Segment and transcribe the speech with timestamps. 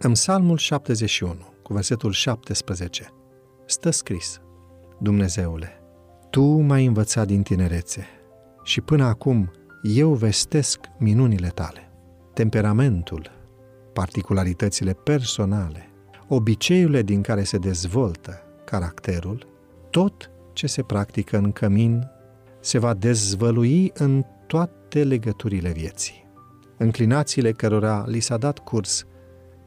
[0.00, 3.08] În Psalmul 71, cu versetul 17,
[3.66, 4.40] stă scris,
[5.00, 5.80] Dumnezeule,
[6.30, 8.06] Tu m-ai învățat din tinerețe
[8.62, 9.50] și până acum
[9.82, 11.90] eu vestesc minunile Tale.
[12.34, 13.30] Temperamentul,
[13.92, 15.90] particularitățile personale,
[16.28, 19.46] obiceiurile din care se dezvoltă caracterul,
[19.90, 22.10] tot ce se practică în cămin
[22.60, 26.26] se va dezvălui în toate legăturile vieții.
[26.76, 29.06] Înclinațiile cărora li s-a dat curs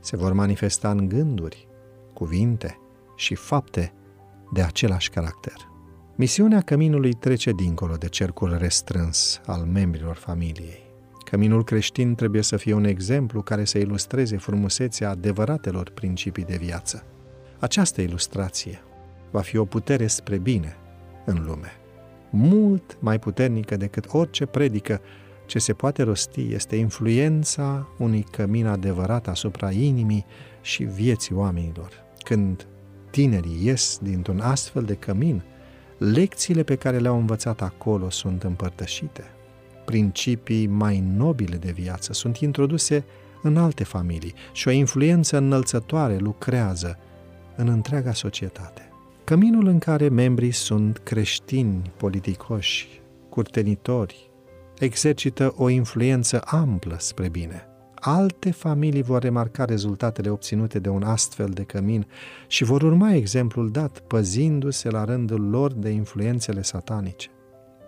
[0.02, 1.68] se vor manifesta în gânduri,
[2.14, 2.80] cuvinte
[3.16, 3.94] și fapte
[4.54, 5.70] de același caracter.
[6.16, 10.90] Misiunea căminului trece dincolo de cercul restrâns al membrilor familiei.
[11.24, 17.04] Căminul creștin trebuie să fie un exemplu care să ilustreze frumusețea adevăratelor principii de viață.
[17.60, 18.84] Această ilustrație
[19.32, 20.76] va fi o putere spre bine
[21.26, 21.72] în lume.
[22.30, 25.02] Mult mai puternică decât orice predică
[25.52, 30.26] ce se poate rosti este influența unui cămin adevărat asupra inimii
[30.62, 31.90] și vieții oamenilor.
[32.24, 32.68] Când
[33.10, 35.44] tinerii ies dintr-un astfel de cămin,
[35.98, 39.24] lecțiile pe care le-au învățat acolo sunt împărtășite.
[39.86, 43.06] Principii mai nobile de viață sunt introduse
[43.42, 46.98] în alte familii și o influență înălțătoare lucrează
[47.56, 48.90] în întreaga societate.
[49.24, 54.31] Căminul în care membrii sunt creștini, politicoși, curtenitori,
[54.84, 57.66] exercită o influență amplă spre bine.
[57.94, 62.06] Alte familii vor remarca rezultatele obținute de un astfel de cămin
[62.48, 67.30] și vor urma exemplul dat, păzindu-se la rândul lor de influențele satanice.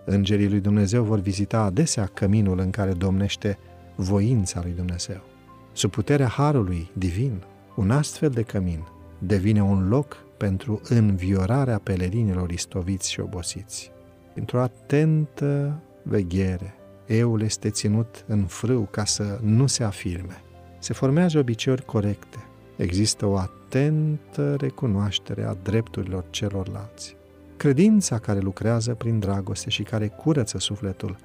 [0.05, 3.57] Îngerii lui Dumnezeu vor vizita adesea căminul în care domnește
[3.95, 5.21] voința lui Dumnezeu.
[5.71, 7.43] Sub puterea Harului Divin,
[7.75, 8.83] un astfel de cămin
[9.19, 13.91] devine un loc pentru înviorarea pelerinilor istoviți și obosiți.
[14.35, 16.73] Într-o atentă veghere,
[17.05, 20.41] eul este ținut în frâu ca să nu se afirme.
[20.79, 22.37] Se formează obiceiuri corecte.
[22.75, 27.15] Există o atentă recunoaștere a drepturilor celorlalți.
[27.57, 31.17] Credința care lucrează prin dragoste și care curăță sufletul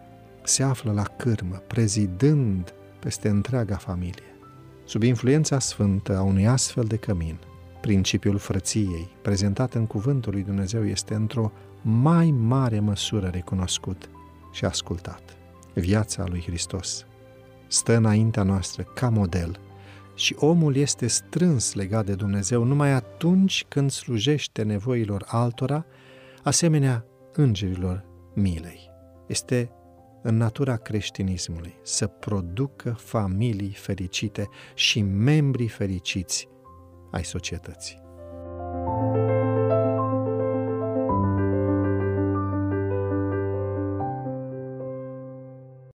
[0.42, 4.36] se află la cârmă, prezidând peste întreaga familie.
[4.84, 7.38] Sub influența sfântă a unui astfel de cămin,
[7.80, 11.52] principiul frăției, prezentat în Cuvântul lui Dumnezeu, este într-o
[11.82, 14.10] mai mare măsură recunoscut
[14.52, 15.37] și ascultat.
[15.78, 17.06] Viața lui Hristos
[17.66, 19.60] stă înaintea noastră ca model
[20.14, 25.86] și omul este strâns legat de Dumnezeu numai atunci când slujește nevoilor altora,
[26.42, 28.90] asemenea îngerilor milei.
[29.26, 29.70] Este
[30.22, 36.48] în natura creștinismului să producă familii fericite și membri fericiți
[37.10, 38.07] ai societății.